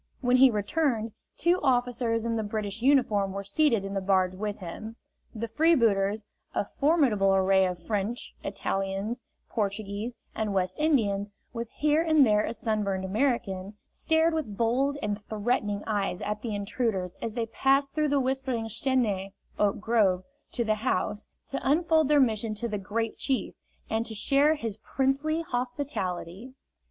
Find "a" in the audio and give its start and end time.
6.55-6.65, 12.43-12.51